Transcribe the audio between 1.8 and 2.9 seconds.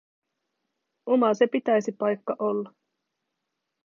paikka olla.